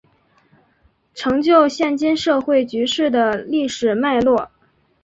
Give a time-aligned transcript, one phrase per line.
[1.13, 4.49] 成就现今社会局势的历史脉络